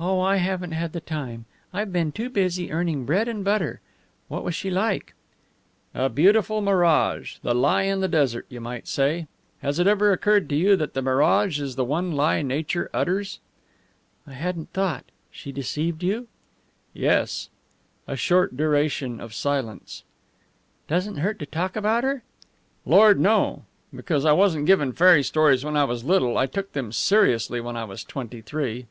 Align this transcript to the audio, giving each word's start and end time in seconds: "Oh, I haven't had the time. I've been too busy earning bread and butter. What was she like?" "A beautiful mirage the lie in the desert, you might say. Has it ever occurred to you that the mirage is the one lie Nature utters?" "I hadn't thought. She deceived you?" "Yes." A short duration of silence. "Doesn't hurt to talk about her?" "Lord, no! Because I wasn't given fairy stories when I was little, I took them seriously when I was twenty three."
"Oh, 0.00 0.20
I 0.20 0.36
haven't 0.36 0.70
had 0.70 0.92
the 0.92 1.00
time. 1.00 1.44
I've 1.74 1.92
been 1.92 2.12
too 2.12 2.30
busy 2.30 2.70
earning 2.70 3.04
bread 3.04 3.26
and 3.26 3.44
butter. 3.44 3.80
What 4.28 4.44
was 4.44 4.54
she 4.54 4.70
like?" 4.70 5.12
"A 5.92 6.08
beautiful 6.08 6.60
mirage 6.60 7.38
the 7.42 7.52
lie 7.52 7.82
in 7.82 7.98
the 8.00 8.06
desert, 8.06 8.46
you 8.48 8.60
might 8.60 8.86
say. 8.86 9.26
Has 9.60 9.80
it 9.80 9.88
ever 9.88 10.12
occurred 10.12 10.48
to 10.50 10.54
you 10.54 10.76
that 10.76 10.94
the 10.94 11.02
mirage 11.02 11.58
is 11.60 11.74
the 11.74 11.84
one 11.84 12.12
lie 12.12 12.42
Nature 12.42 12.88
utters?" 12.94 13.40
"I 14.24 14.34
hadn't 14.34 14.72
thought. 14.72 15.06
She 15.32 15.50
deceived 15.50 16.04
you?" 16.04 16.28
"Yes." 16.94 17.48
A 18.06 18.14
short 18.14 18.56
duration 18.56 19.20
of 19.20 19.34
silence. 19.34 20.04
"Doesn't 20.86 21.16
hurt 21.16 21.40
to 21.40 21.46
talk 21.46 21.74
about 21.74 22.04
her?" 22.04 22.22
"Lord, 22.86 23.18
no! 23.18 23.64
Because 23.92 24.24
I 24.24 24.30
wasn't 24.30 24.66
given 24.66 24.92
fairy 24.92 25.24
stories 25.24 25.64
when 25.64 25.76
I 25.76 25.82
was 25.82 26.04
little, 26.04 26.38
I 26.38 26.46
took 26.46 26.72
them 26.72 26.92
seriously 26.92 27.60
when 27.60 27.76
I 27.76 27.82
was 27.82 28.04
twenty 28.04 28.40
three." 28.40 28.86